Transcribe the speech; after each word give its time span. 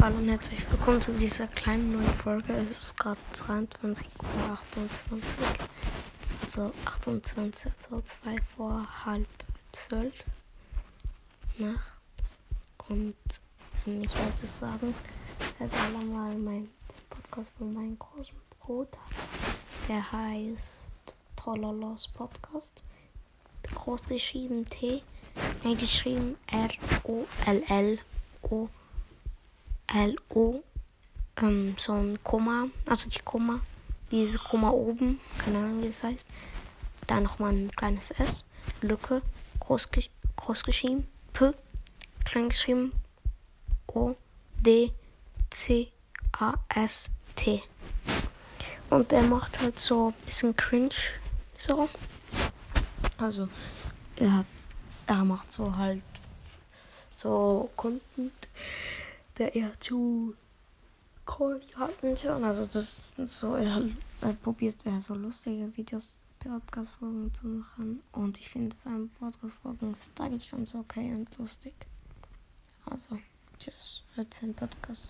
Hallo 0.00 0.16
und 0.16 0.30
herzlich 0.30 0.60
willkommen 0.70 1.02
zu 1.02 1.12
dieser 1.12 1.46
kleinen 1.46 1.92
neuen 1.92 2.14
Folge. 2.14 2.54
Es 2.54 2.70
ist 2.70 2.96
gerade 2.96 3.20
23.28 3.34 4.06
Uhr. 5.10 5.20
Also 6.40 6.72
28, 6.86 7.70
also 7.82 8.00
2 8.06 8.36
vor 8.56 8.88
halb 9.04 9.28
12 9.72 10.14
nachts. 11.58 12.40
Und 12.88 13.14
ich 13.84 14.16
wollte 14.16 14.46
sagen, 14.46 14.94
alle 15.58 16.04
mal 16.06 16.34
meinen 16.34 16.70
Podcast 17.10 17.52
von 17.58 17.74
meinem 17.74 17.98
großen 17.98 18.34
Bruder. 18.58 18.98
Der 19.86 20.10
heißt 20.10 20.92
Trollolos 21.36 22.08
Podcast. 22.08 22.82
Groß 23.74 24.08
geschrieben 24.08 24.64
T, 24.64 25.02
eingeschrieben 25.62 26.38
R-O-L-L-O. 26.50 27.20
L-O, 29.92 30.62
ähm, 31.36 31.74
so 31.78 31.92
ein 31.92 32.22
Komma, 32.22 32.68
also 32.86 33.08
die 33.08 33.20
Komma, 33.20 33.60
dieses 34.10 34.42
Komma 34.42 34.70
oben, 34.70 35.20
keine 35.38 35.58
Ahnung 35.58 35.82
wie 35.82 35.88
das 35.88 36.04
heißt. 36.04 36.26
Dann 37.06 37.24
nochmal 37.24 37.52
ein 37.52 37.70
kleines 37.72 38.12
S, 38.12 38.44
Lücke, 38.82 39.20
groß, 39.58 39.88
geschrieben, 40.62 41.08
P, 41.32 41.52
klein 42.24 42.50
geschrieben, 42.50 42.92
O, 43.88 44.14
D, 44.60 44.92
C, 45.50 45.90
A, 46.38 46.54
S, 46.68 47.10
T. 47.34 47.62
Und 48.90 49.12
er 49.12 49.22
macht 49.22 49.60
halt 49.60 49.78
so 49.78 50.08
ein 50.08 50.24
bisschen 50.24 50.54
cringe, 50.54 50.94
so. 51.58 51.88
Also, 53.18 53.48
er, 54.16 54.44
er 55.06 55.24
macht 55.24 55.50
so 55.50 55.76
halt 55.76 56.02
so 57.10 57.70
Content 57.76 58.32
der 59.40 59.54
eher 59.54 59.72
zu 59.80 60.34
schon. 62.16 62.44
Also 62.44 62.64
das 62.64 63.18
ist 63.18 63.38
so, 63.38 63.54
er, 63.54 63.82
er 64.20 64.32
probiert 64.34 64.84
er 64.84 65.00
so 65.00 65.14
lustige 65.14 65.74
Videos, 65.76 66.16
Podcast-Folgen 66.40 67.32
zu 67.32 67.46
machen. 67.46 68.02
Und 68.12 68.38
ich 68.38 68.48
finde 68.48 68.76
seine 68.82 69.08
Podcast-Folgen 69.18 69.94
sind 69.94 70.20
eigentlich 70.20 70.46
schon 70.46 70.66
so 70.66 70.78
okay 70.78 71.12
und 71.14 71.28
lustig. 71.38 71.74
Also, 72.86 73.18
tschüss, 73.58 74.02
hört 74.14 74.32
seinen 74.34 74.54
Podcast. 74.54 75.08